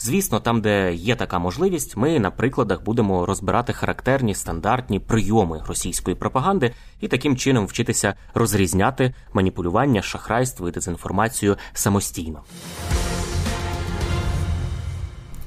Звісно, 0.00 0.40
там, 0.40 0.60
де 0.60 0.94
є 0.94 1.16
така 1.16 1.38
можливість, 1.38 1.96
ми 1.96 2.18
на 2.18 2.30
прикладах 2.30 2.82
будемо 2.82 3.26
розбирати 3.26 3.72
характерні 3.72 4.34
стандартні 4.34 5.00
прийоми 5.00 5.62
російської 5.68 6.16
пропаганди 6.16 6.74
і 7.00 7.08
таким 7.08 7.36
чином 7.36 7.66
вчитися 7.66 8.14
розрізняти 8.34 9.14
маніпулювання, 9.32 10.02
шахрайство 10.02 10.68
і 10.68 10.72
дезінформацію 10.72 11.56
самостійно. 11.72 12.42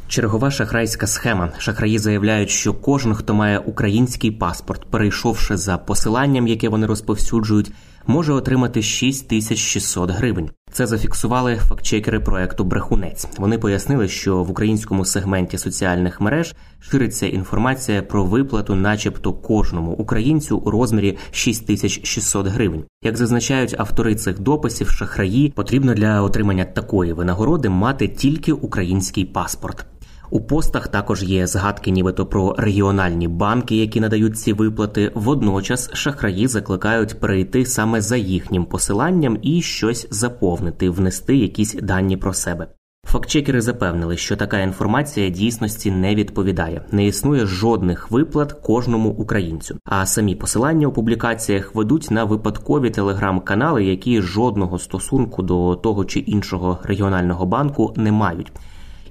Чергова 0.07 0.51
шахрайська 0.51 1.07
схема. 1.07 1.51
Шахраї 1.57 1.99
заявляють, 1.99 2.49
що 2.49 2.73
кожен, 2.73 3.15
хто 3.15 3.33
має 3.33 3.59
український 3.59 4.31
паспорт, 4.31 4.85
перейшовши 4.85 5.57
за 5.57 5.77
посиланням, 5.77 6.47
яке 6.47 6.69
вони 6.69 6.87
розповсюджують, 6.87 7.71
може 8.07 8.33
отримати 8.33 8.81
6600 8.81 10.11
гривень. 10.11 10.49
Це 10.71 10.87
зафіксували 10.87 11.55
фактчекери 11.55 12.19
проекту 12.19 12.63
Брехунець. 12.63 13.27
Вони 13.37 13.57
пояснили, 13.57 14.07
що 14.07 14.43
в 14.43 14.51
українському 14.51 15.05
сегменті 15.05 15.57
соціальних 15.57 16.21
мереж 16.21 16.55
шириться 16.79 17.27
інформація 17.27 18.01
про 18.01 18.25
виплату, 18.25 18.75
начебто, 18.75 19.33
кожному 19.33 19.91
українцю 19.91 20.57
у 20.57 20.71
розмірі 20.71 21.17
6600 21.31 22.47
гривень. 22.47 22.83
Як 23.03 23.17
зазначають 23.17 23.75
автори 23.79 24.15
цих 24.15 24.39
дописів, 24.39 24.89
шахраї 24.89 25.49
потрібно 25.49 25.93
для 25.93 26.21
отримання 26.21 26.65
такої 26.65 27.13
винагороди 27.13 27.69
мати 27.69 28.07
тільки 28.07 28.51
український 28.51 29.25
паспорт. 29.25 29.85
У 30.33 30.41
постах 30.41 30.87
також 30.87 31.23
є 31.23 31.47
згадки, 31.47 31.91
нібито 31.91 32.25
про 32.25 32.55
регіональні 32.57 33.27
банки, 33.27 33.75
які 33.75 33.99
надають 33.99 34.39
ці 34.39 34.53
виплати. 34.53 35.11
Водночас 35.15 35.89
шахраї 35.93 36.47
закликають 36.47 37.19
перейти 37.19 37.65
саме 37.65 38.01
за 38.01 38.17
їхнім 38.17 38.65
посиланням 38.65 39.37
і 39.41 39.61
щось 39.61 40.07
заповнити, 40.11 40.89
внести 40.89 41.37
якісь 41.37 41.73
дані 41.73 42.17
про 42.17 42.33
себе. 42.33 42.67
Фактчекери 43.07 43.61
запевнили, 43.61 44.17
що 44.17 44.35
така 44.35 44.59
інформація 44.59 45.29
дійсності 45.29 45.91
не 45.91 46.15
відповідає, 46.15 46.81
не 46.91 47.05
існує 47.05 47.45
жодних 47.45 48.11
виплат 48.11 48.51
кожному 48.51 49.09
українцю. 49.09 49.77
А 49.85 50.05
самі 50.05 50.35
посилання 50.35 50.87
у 50.87 50.91
публікаціях 50.91 51.75
ведуть 51.75 52.11
на 52.11 52.23
випадкові 52.23 52.89
телеграм-канали, 52.89 53.83
які 53.85 54.21
жодного 54.21 54.79
стосунку 54.79 55.43
до 55.43 55.75
того 55.75 56.05
чи 56.05 56.19
іншого 56.19 56.79
регіонального 56.83 57.45
банку 57.45 57.93
не 57.97 58.11
мають. 58.11 58.51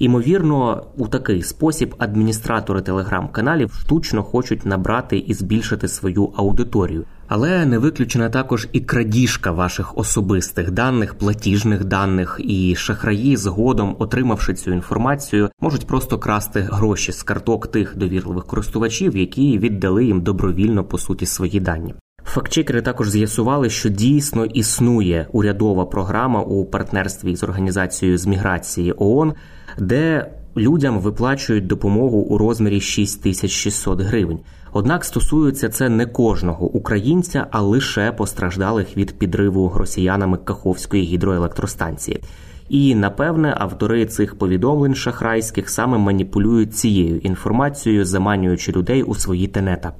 Імовірно, 0.00 0.86
у 0.96 1.08
такий 1.08 1.42
спосіб 1.42 1.94
адміністратори 1.98 2.80
телеграм-каналів 2.80 3.72
штучно 3.72 4.22
хочуть 4.22 4.66
набрати 4.66 5.18
і 5.18 5.34
збільшити 5.34 5.88
свою 5.88 6.32
аудиторію, 6.36 7.04
але 7.28 7.66
не 7.66 7.78
виключена 7.78 8.30
також 8.30 8.68
і 8.72 8.80
крадіжка 8.80 9.50
ваших 9.50 9.98
особистих 9.98 10.70
даних, 10.70 11.14
платіжних 11.14 11.84
даних, 11.84 12.40
і 12.44 12.74
шахраї 12.76 13.36
згодом, 13.36 13.96
отримавши 13.98 14.54
цю 14.54 14.72
інформацію, 14.72 15.50
можуть 15.60 15.86
просто 15.86 16.18
красти 16.18 16.60
гроші 16.60 17.12
з 17.12 17.22
карток 17.22 17.66
тих 17.66 17.96
довірливих 17.96 18.44
користувачів, 18.44 19.16
які 19.16 19.58
віддали 19.58 20.04
їм 20.04 20.22
добровільно 20.22 20.84
по 20.84 20.98
суті 20.98 21.26
свої 21.26 21.60
дані. 21.60 21.94
Фактчекери 22.32 22.82
також 22.82 23.10
з'ясували, 23.10 23.70
що 23.70 23.88
дійсно 23.88 24.44
існує 24.44 25.26
урядова 25.32 25.86
програма 25.86 26.42
у 26.42 26.64
партнерстві 26.64 27.36
з 27.36 27.42
організацією 27.42 28.18
з 28.18 28.26
міграції 28.26 28.94
ООН, 28.96 29.32
де 29.78 30.30
людям 30.56 31.00
виплачують 31.00 31.66
допомогу 31.66 32.18
у 32.18 32.38
розмірі 32.38 32.80
6600 32.80 34.00
гривень. 34.00 34.38
Однак 34.72 35.04
стосується 35.04 35.68
це 35.68 35.88
не 35.88 36.06
кожного 36.06 36.66
українця, 36.66 37.46
а 37.50 37.60
лише 37.60 38.12
постраждалих 38.12 38.96
від 38.96 39.18
підриву 39.18 39.72
росіянами 39.74 40.38
Каховської 40.38 41.02
гідроелектростанції. 41.02 42.20
І 42.68 42.94
напевне 42.94 43.54
автори 43.58 44.06
цих 44.06 44.38
повідомлень 44.38 44.94
шахрайських 44.94 45.70
саме 45.70 45.98
маніпулюють 45.98 46.74
цією 46.74 47.18
інформацією, 47.18 48.04
заманюючи 48.04 48.72
людей 48.72 49.02
у 49.02 49.14
свої 49.14 49.46
тенета. 49.46 49.92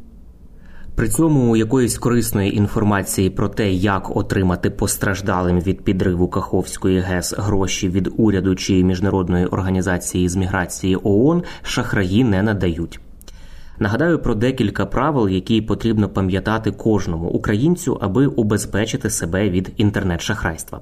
При 1.01 1.09
цьому 1.09 1.57
якоїсь 1.57 1.99
корисної 1.99 2.57
інформації 2.57 3.31
про 3.31 3.49
те, 3.49 3.73
як 3.73 4.17
отримати 4.17 4.71
постраждалим 4.71 5.61
від 5.61 5.85
підриву 5.85 6.29
Каховської 6.29 7.01
ГЕС 7.01 7.35
гроші 7.39 7.89
від 7.89 8.15
уряду 8.17 8.55
чи 8.55 8.85
міжнародної 8.85 9.47
організації 9.47 10.29
з 10.29 10.37
міграції 10.37 10.99
ООН 11.03 11.43
шахраї 11.63 12.25
не 12.25 12.43
надають. 12.43 13.01
Нагадаю 13.79 14.19
про 14.19 14.35
декілька 14.35 14.87
правил, 14.87 15.29
які 15.29 15.63
потрібно 15.63 16.09
пам'ятати 16.09 16.71
кожному 16.71 17.29
українцю, 17.29 17.99
аби 18.01 18.27
убезпечити 18.27 19.11
себе 19.11 19.51
від 19.51 19.73
інтернет-шахрайства. 19.77 20.81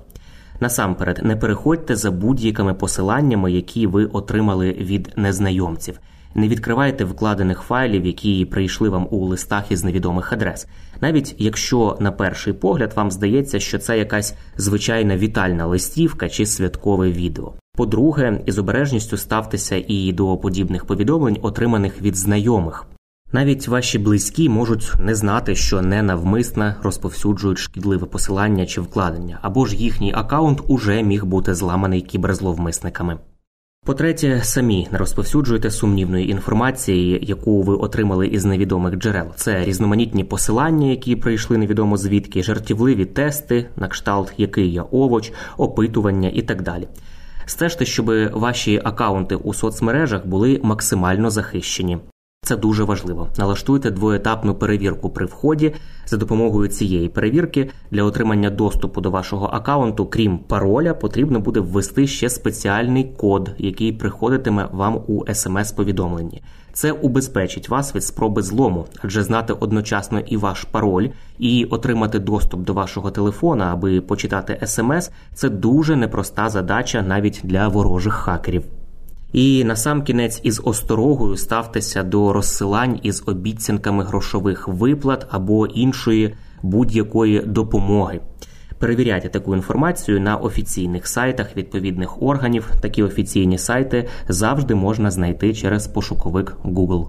Насамперед, 0.61 1.21
не 1.25 1.37
переходьте 1.37 1.97
за 1.97 2.11
будь-якими 2.11 2.75
посиланнями, 2.75 3.53
які 3.53 3.87
ви 3.87 4.05
отримали 4.05 4.73
від 4.73 5.13
незнайомців. 5.17 6.01
Не 6.35 6.49
відкривайте 6.49 7.05
вкладених 7.05 7.61
файлів, 7.61 8.07
які 8.07 8.45
прийшли 8.45 8.89
вам 8.89 9.09
у 9.11 9.27
листах 9.27 9.71
із 9.71 9.85
невідомих 9.85 10.33
адрес. 10.33 10.67
Навіть 11.01 11.35
якщо 11.39 11.97
на 12.01 12.13
перший 12.13 12.53
погляд 12.53 12.93
вам 12.97 13.11
здається, 13.11 13.61
що 13.61 13.79
це 13.79 13.99
якась 13.99 14.35
звичайна 14.57 15.17
вітальна 15.17 15.67
листівка 15.67 16.29
чи 16.29 16.47
святкове 16.47 17.11
відео. 17.11 17.53
По-друге, 17.77 18.41
із 18.47 18.59
обережністю 18.59 19.17
ставтеся 19.17 19.85
і 19.89 20.13
до 20.13 20.37
подібних 20.37 20.85
повідомлень, 20.85 21.39
отриманих 21.43 22.03
від 22.03 22.17
знайомих. 22.17 22.87
Навіть 23.33 23.69
ваші 23.69 23.99
близькі 23.99 24.49
можуть 24.49 24.93
не 25.01 25.15
знати, 25.15 25.55
що 25.55 25.83
ненавмисно 25.83 26.75
розповсюджують 26.83 27.59
шкідливе 27.59 28.07
посилання 28.07 28.67
чи 28.67 28.81
вкладення, 28.81 29.39
або 29.43 29.67
ж 29.67 29.77
їхній 29.77 30.13
акаунт 30.15 30.61
уже 30.69 31.03
міг 31.03 31.25
бути 31.25 31.55
зламаний 31.55 32.01
кіберзловмисниками. 32.01 33.19
По-третє, 33.89 34.41
самі 34.43 34.89
не 34.93 34.99
розповсюджуйте 34.99 35.71
сумнівної 35.71 36.31
інформації, 36.31 37.19
яку 37.23 37.63
ви 37.63 37.75
отримали 37.75 38.27
із 38.27 38.45
невідомих 38.45 38.97
джерел. 38.97 39.27
Це 39.37 39.65
різноманітні 39.65 40.25
посилання, 40.25 40.87
які 40.87 41.17
прийшли 41.17 41.59
невідомо 41.59 41.97
звідки, 41.97 42.43
жартівливі 42.43 43.05
тести, 43.05 43.67
на 43.77 43.89
кшталт 43.89 44.33
який 44.37 44.73
я 44.73 44.83
овоч, 44.83 45.33
опитування 45.57 46.31
і 46.35 46.43
так 46.43 46.63
далі. 46.63 46.89
Стежте, 47.47 47.85
щоб 47.85 48.11
ваші 48.33 48.81
акаунти 48.85 49.35
у 49.37 49.55
соцмережах 49.55 50.27
були 50.27 50.61
максимально 50.63 51.31
захищені. 51.31 51.99
Це 52.49 52.57
дуже 52.57 52.85
важливо. 52.85 53.29
Налаштуйте 53.39 53.91
двоетапну 53.91 54.55
перевірку 54.55 55.11
при 55.11 55.27
вході 55.27 55.75
за 56.07 56.17
допомогою 56.17 56.69
цієї 56.69 57.09
перевірки 57.09 57.71
для 57.91 58.03
отримання 58.03 58.51
доступу 58.51 59.01
до 59.01 59.11
вашого 59.11 59.47
аккаунту, 59.47 60.07
крім 60.07 60.39
пароля, 60.39 60.95
потрібно 60.95 61.41
буде 61.41 61.61
ввести 61.61 62.07
ще 62.07 62.31
спеціальний 62.31 63.05
код, 63.05 63.51
який 63.59 63.93
приходитиме 63.93 64.69
вам 64.73 65.01
у 65.07 65.25
смс-повідомленні. 65.35 66.43
Це 66.73 66.93
убезпечить 66.93 67.69
вас 67.69 67.95
від 67.95 68.05
спроби 68.05 68.43
злому, 68.43 68.87
адже 69.03 69.23
знати 69.23 69.53
одночасно 69.53 70.21
і 70.21 70.37
ваш 70.37 70.65
пароль, 70.65 71.09
і 71.39 71.65
отримати 71.65 72.19
доступ 72.19 72.61
до 72.61 72.73
вашого 72.73 73.11
телефона, 73.11 73.73
аби 73.73 74.01
почитати 74.01 74.67
смс 74.67 75.11
це 75.35 75.49
дуже 75.49 75.97
непроста 75.97 76.49
задача 76.49 77.03
навіть 77.03 77.41
для 77.45 77.69
ворожих 77.69 78.15
хакерів. 78.15 78.65
І 79.33 79.65
на 79.65 79.77
сам 79.77 80.03
кінець 80.03 80.41
із 80.43 80.61
осторогою 80.65 81.37
ставтеся 81.37 82.03
до 82.03 82.33
розсилань 82.33 83.01
із 83.03 83.23
обіцянками 83.27 84.05
грошових 84.05 84.69
виплат 84.69 85.27
або 85.31 85.67
іншої 85.67 86.35
будь-якої 86.63 87.41
допомоги. 87.41 88.21
Перевіряйте 88.79 89.29
таку 89.29 89.57
інформацію 89.57 90.21
на 90.21 90.37
офіційних 90.37 91.07
сайтах 91.07 91.57
відповідних 91.57 92.23
органів. 92.23 92.71
Такі 92.81 93.03
офіційні 93.03 93.59
сайти 93.59 94.09
завжди 94.29 94.75
можна 94.75 95.11
знайти 95.11 95.55
через 95.55 95.87
пошуковик 95.87 96.57
Google. 96.65 97.09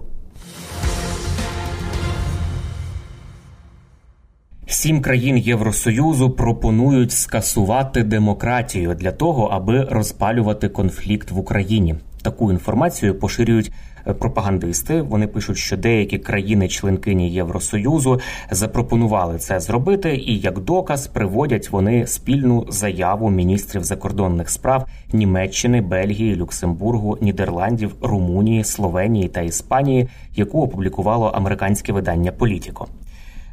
Сім 4.66 5.02
країн 5.02 5.38
Євросоюзу 5.38 6.30
пропонують 6.30 7.12
скасувати 7.12 8.02
демократію 8.02 8.94
для 8.94 9.12
того, 9.12 9.44
аби 9.46 9.84
розпалювати 9.90 10.68
конфлікт 10.68 11.30
в 11.30 11.38
Україні. 11.38 11.96
Таку 12.22 12.52
інформацію 12.52 13.14
поширюють 13.14 13.72
Е, 14.06 14.14
пропагандисти. 14.14 15.02
Вони 15.02 15.26
пишуть, 15.26 15.56
що 15.56 15.76
деякі 15.76 16.18
країни-членкині 16.18 17.30
Євросоюзу 17.30 18.20
запропонували 18.50 19.38
це 19.38 19.60
зробити, 19.60 20.16
і 20.16 20.38
як 20.38 20.58
доказ 20.58 21.06
приводять 21.06 21.70
вони 21.70 22.06
спільну 22.06 22.66
заяву 22.68 23.30
міністрів 23.30 23.84
закордонних 23.84 24.50
справ 24.50 24.86
Німеччини, 25.12 25.80
Бельгії, 25.80 26.36
Люксембургу, 26.36 27.18
Нідерландів, 27.20 27.94
Румунії, 28.02 28.64
Словенії 28.64 29.28
та 29.28 29.40
Іспанії, 29.40 30.08
яку 30.34 30.62
опублікувало 30.62 31.26
американське 31.26 31.92
видання 31.92 32.32
Політіко. 32.32 32.88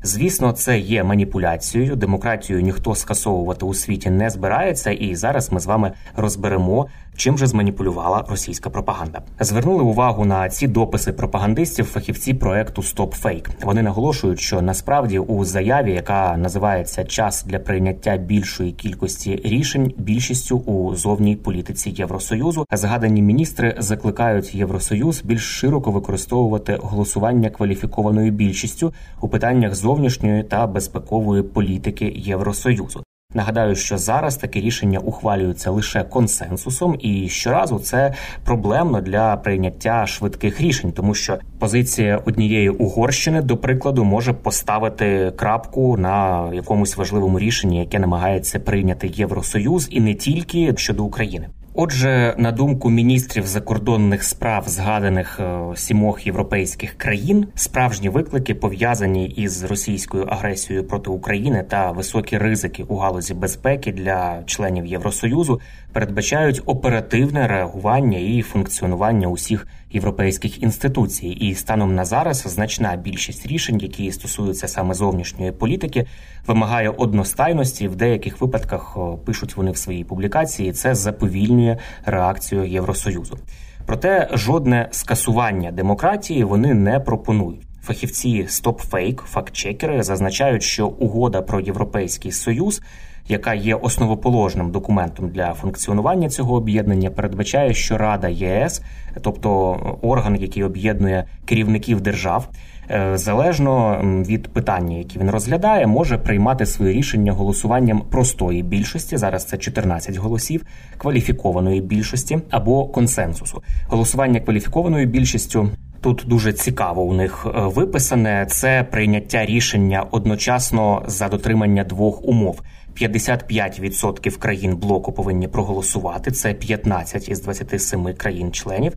Звісно, 0.07 0.51
це 0.51 0.80
є 0.80 1.04
маніпуляцією. 1.04 1.95
Демократію 1.95 2.62
ніхто 2.62 2.95
скасовувати 2.95 3.65
у 3.65 3.74
світі 3.74 4.09
не 4.09 4.30
збирається, 4.30 4.92
і 4.92 5.15
зараз 5.15 5.51
ми 5.51 5.59
з 5.59 5.65
вами 5.65 5.92
розберемо, 6.15 6.88
чим 7.15 7.38
же 7.38 7.48
зманіпулювала 7.48 8.25
російська 8.30 8.69
пропаганда. 8.69 9.21
Звернули 9.39 9.83
увагу 9.83 10.25
на 10.25 10.50
ці 10.50 10.68
дописи 10.68 11.13
пропагандистів, 11.13 11.86
фахівці 11.86 12.33
проекту 12.33 12.81
StopFake. 12.81 13.50
Вони 13.63 13.81
наголошують, 13.81 14.39
що 14.39 14.62
насправді 14.62 15.19
у 15.19 15.45
заяві, 15.45 15.94
яка 15.94 16.38
називається 16.38 17.03
Час 17.03 17.44
для 17.44 17.60
прийняття 17.60 18.18
більшої 18.18 18.71
кількості 18.71 19.42
рішень, 19.45 19.94
більшістю 19.98 20.57
у 20.57 20.95
зовній 20.95 21.36
політиці 21.36 21.89
Євросоюзу, 21.89 22.65
згадані 22.71 23.21
міністри 23.21 23.75
закликають 23.77 24.56
Євросоюз 24.56 25.21
більш 25.24 25.42
широко 25.42 25.92
використовувати 25.92 26.80
голосування 26.81 27.50
кваліфікованою 27.50 28.31
більшістю 28.31 28.94
у 29.21 29.27
питаннях 29.27 29.75
зовнішньої 29.75 29.96
та 30.44 30.67
безпекової 30.67 31.44
політики 31.44 32.13
Євросоюзу. 32.15 33.03
Нагадаю, 33.33 33.75
що 33.75 33.97
зараз 33.97 34.38
таке 34.38 34.59
рішення 34.59 34.99
ухвалюються 34.99 35.71
лише 35.71 36.03
консенсусом, 36.03 36.95
і 36.99 37.29
щоразу 37.29 37.79
це 37.79 38.13
проблемно 38.45 39.01
для 39.01 39.38
прийняття 39.38 40.07
швидких 40.07 40.61
рішень, 40.61 40.91
тому 40.91 41.13
що 41.13 41.38
позиція 41.59 42.21
однієї 42.25 42.69
угорщини, 42.69 43.41
до 43.41 43.57
прикладу, 43.57 44.03
може 44.03 44.33
поставити 44.33 45.31
крапку 45.35 45.97
на 45.97 46.50
якомусь 46.53 46.97
важливому 46.97 47.39
рішенні, 47.39 47.79
яке 47.79 48.00
намагається 48.00 48.59
прийняти 48.59 49.07
Євросоюз, 49.07 49.88
і 49.91 50.01
не 50.01 50.15
тільки 50.15 50.73
щодо 50.77 51.03
України. 51.03 51.50
Отже, 51.79 52.33
на 52.38 52.51
думку 52.51 52.89
міністрів 52.89 53.47
закордонних 53.47 54.24
справ 54.24 54.63
згаданих 54.68 55.39
е, 55.39 55.59
сімох 55.75 56.25
європейських 56.27 56.94
країн, 56.94 57.47
справжні 57.56 58.09
виклики 58.09 58.56
пов'язані 58.56 59.27
із 59.27 59.63
російською 59.63 60.24
агресією 60.24 60.88
проти 60.88 61.09
України 61.09 61.63
та 61.69 61.91
високі 61.91 62.38
ризики 62.38 62.83
у 62.83 62.95
галузі 62.95 63.33
безпеки 63.33 63.91
для 63.91 64.44
членів 64.45 64.85
Євросоюзу 64.85 65.62
передбачають 65.94 66.62
оперативне 66.65 67.47
реагування 67.47 68.18
і 68.18 68.41
функціонування 68.41 69.27
усіх 69.27 69.68
європейських 69.92 70.63
інституцій. 70.63 71.28
І 71.28 71.56
станом 71.56 71.95
на 71.95 72.06
зараз 72.06 72.42
значна 72.42 72.95
більшість 72.95 73.48
рішень, 73.48 73.80
які 73.80 74.12
стосуються 74.12 74.68
саме 74.68 74.94
зовнішньої 74.94 75.51
політики, 75.51 76.06
вимагає 76.48 76.89
одностайності. 76.89 77.88
В 77.88 77.95
деяких 77.95 78.42
випадках 78.42 78.98
пишуть 79.25 79.57
вони 79.57 79.72
в 79.72 79.78
своїй 79.78 80.04
публікації. 80.04 80.72
Це 80.72 80.95
заповільнює 80.95 81.78
реакцію 82.06 82.66
Євросоюзу. 82.66 83.38
Проте 83.86 84.30
жодне 84.34 84.88
скасування 84.92 85.72
демократії 85.72 86.44
вони 86.44 86.74
не 86.74 87.00
пропонують. 87.00 87.68
Фахівці 87.84 88.44
StopFake, 88.44 89.22
фактчекери 89.22 90.04
зазначають, 90.04 90.63
що 90.63 90.88
угода 90.88 91.42
про 91.42 91.60
європейський 91.60 92.31
союз 92.31 92.81
яка 93.27 93.53
є 93.53 93.75
основоположним 93.75 94.71
документом 94.71 95.29
для 95.29 95.53
функціонування 95.53 96.29
цього 96.29 96.56
об'єднання, 96.56 97.09
передбачає, 97.09 97.74
що 97.74 97.97
Рада 97.97 98.27
ЄС, 98.27 98.81
тобто 99.21 99.77
орган, 100.01 100.35
який 100.35 100.63
об'єднує 100.63 101.24
керівників 101.45 102.01
держав. 102.01 102.50
Е, 102.91 103.18
залежно 103.18 104.01
від 104.27 104.47
питання, 104.47 104.97
які 104.97 105.19
він 105.19 105.29
розглядає, 105.29 105.88
може 105.88 106.18
приймати 106.18 106.65
свої 106.65 106.94
рішення 106.94 107.31
голосуванням 107.31 108.01
простої 108.01 108.63
більшості. 108.63 109.18
Зараз 109.18 109.45
це 109.45 109.57
14 109.57 110.18
голосів, 110.18 110.65
кваліфікованої 110.97 111.81
більшості 111.81 112.39
або 112.50 112.85
консенсусу. 112.85 113.62
Голосування 113.88 114.39
кваліфікованою 114.39 115.06
більшістю 115.06 115.69
Тут 116.07 116.24
дуже 116.27 116.54
цікаво 116.54 117.01
у 117.01 117.13
них 117.13 117.48
е, 117.48 117.59
виписане 117.62 118.45
це 118.50 118.83
прийняття 118.92 119.45
рішення 119.45 120.06
одночасно 120.12 121.04
за 121.07 121.27
дотримання 121.27 121.83
двох 121.83 122.25
умов. 122.25 122.62
55% 123.01 124.38
країн 124.38 124.75
блоку 124.75 125.12
повинні 125.12 125.48
проголосувати. 125.48 126.31
Це 126.31 126.54
15 126.54 127.30
із 127.30 127.42
27 127.42 128.13
країн-членів. 128.13 128.94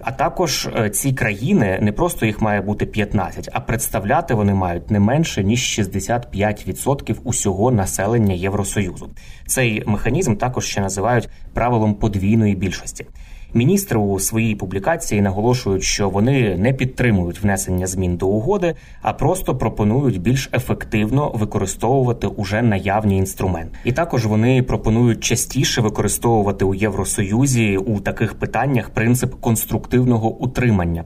А 0.00 0.12
також 0.12 0.68
е, 0.76 0.90
ці 0.90 1.12
країни 1.12 1.78
не 1.82 1.92
просто 1.92 2.26
їх 2.26 2.40
має 2.40 2.60
бути 2.60 2.86
15, 2.86 3.48
а 3.52 3.60
представляти 3.60 4.34
вони 4.34 4.54
мають 4.54 4.90
не 4.90 5.00
менше 5.00 5.44
ніж 5.44 5.78
65% 5.78 7.16
усього 7.24 7.70
населення 7.70 8.34
Євросоюзу. 8.34 9.10
Цей 9.46 9.82
механізм 9.86 10.36
також 10.36 10.64
ще 10.64 10.80
називають 10.80 11.28
правилом 11.54 11.94
подвійної 11.94 12.54
більшості. 12.54 13.06
Міністри 13.54 13.98
у 13.98 14.20
своїй 14.20 14.54
публікації 14.54 15.20
наголошують, 15.20 15.82
що 15.82 16.08
вони 16.08 16.56
не 16.56 16.72
підтримують 16.72 17.42
внесення 17.42 17.86
змін 17.86 18.16
до 18.16 18.26
угоди, 18.26 18.74
а 19.02 19.12
просто 19.12 19.56
пропонують 19.56 20.20
більш 20.20 20.50
ефективно 20.52 21.32
використовувати 21.34 22.26
уже 22.26 22.62
наявні 22.62 23.16
інструменти. 23.16 23.78
І 23.84 23.92
також 23.92 24.26
вони 24.26 24.62
пропонують 24.62 25.24
частіше 25.24 25.80
використовувати 25.80 26.64
у 26.64 26.74
Євросоюзі 26.74 27.76
у 27.76 28.00
таких 28.00 28.34
питаннях 28.34 28.90
принцип 28.90 29.34
конструктивного 29.40 30.30
утримання. 30.30 31.04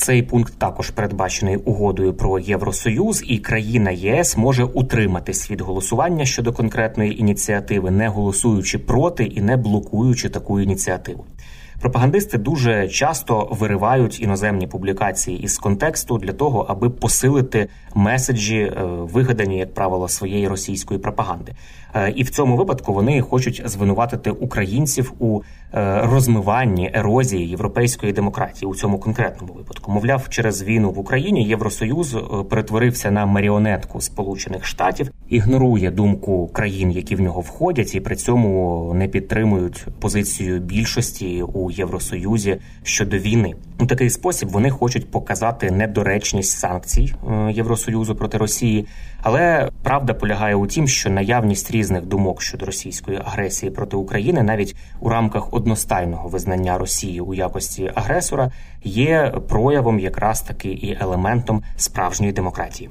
Цей 0.00 0.22
пункт 0.22 0.54
також 0.58 0.90
передбачений 0.90 1.56
угодою 1.56 2.14
про 2.14 2.38
Євросоюз, 2.38 3.24
і 3.26 3.38
країна 3.38 3.90
ЄС 3.90 4.36
може 4.36 4.64
утриматись 4.64 5.50
від 5.50 5.60
голосування 5.60 6.24
щодо 6.24 6.52
конкретної 6.52 7.20
ініціативи, 7.20 7.90
не 7.90 8.08
голосуючи 8.08 8.78
проти 8.78 9.24
і 9.24 9.40
не 9.40 9.56
блокуючи 9.56 10.28
таку 10.28 10.60
ініціативу. 10.60 11.24
Пропагандисти 11.80 12.38
дуже 12.38 12.88
часто 12.88 13.48
виривають 13.50 14.20
іноземні 14.20 14.66
публікації 14.66 15.42
із 15.42 15.58
контексту 15.58 16.18
для 16.18 16.32
того, 16.32 16.66
аби 16.68 16.90
посилити 16.90 17.68
меседжі, 17.94 18.58
е, 18.58 18.84
вигадані, 18.84 19.58
як 19.58 19.74
правило, 19.74 20.08
своєї 20.08 20.48
російської 20.48 21.00
пропаганди. 21.00 21.52
Е, 21.94 22.10
і 22.16 22.22
в 22.22 22.30
цьому 22.30 22.56
випадку 22.56 22.92
вони 22.92 23.20
хочуть 23.20 23.62
звинуватити 23.64 24.30
українців 24.30 25.12
у 25.18 25.40
е, 25.74 26.00
розмиванні 26.04 26.90
ерозії 26.94 27.48
європейської 27.48 28.12
демократії 28.12 28.70
у 28.70 28.74
цьому 28.74 28.98
конкретному 28.98 29.52
випадку. 29.52 29.92
Мовляв, 29.92 30.28
через 30.28 30.62
війну 30.62 30.90
в 30.90 30.98
Україні 30.98 31.44
Євросоюз 31.44 32.16
перетворився 32.50 33.10
на 33.10 33.26
маріонетку 33.26 34.00
Сполучених 34.00 34.64
Штатів, 34.64 35.10
ігнорує 35.28 35.90
думку 35.90 36.50
країн, 36.52 36.90
які 36.90 37.16
в 37.16 37.20
нього 37.20 37.40
входять, 37.40 37.94
і 37.94 38.00
при 38.00 38.16
цьому 38.16 38.92
не 38.94 39.08
підтримують 39.08 39.86
позицію 40.00 40.60
більшості 40.60 41.42
у 41.42 41.69
Євросоюзі 41.70 42.56
щодо 42.82 43.18
війни. 43.18 43.54
У 43.78 43.86
такий 43.86 44.10
спосіб 44.10 44.48
вони 44.48 44.70
хочуть 44.70 45.10
показати 45.10 45.70
недоречність 45.70 46.58
санкцій 46.58 47.14
Євросоюзу 47.50 48.14
проти 48.14 48.38
Росії. 48.38 48.86
Але 49.22 49.70
правда 49.82 50.14
полягає 50.14 50.54
у 50.54 50.66
тім, 50.66 50.88
що 50.88 51.10
наявність 51.10 51.70
різних 51.70 52.06
думок 52.06 52.42
щодо 52.42 52.66
російської 52.66 53.20
агресії 53.24 53.72
проти 53.72 53.96
України, 53.96 54.42
навіть 54.42 54.76
у 55.00 55.08
рамках 55.08 55.54
одностайного 55.54 56.28
визнання 56.28 56.78
Росії 56.78 57.20
у 57.20 57.34
якості 57.34 57.92
агресора, 57.94 58.50
є 58.84 59.34
проявом 59.48 59.98
якраз 59.98 60.40
таки 60.40 60.68
і 60.68 60.98
елементом 61.00 61.62
справжньої 61.76 62.32
демократії. 62.32 62.90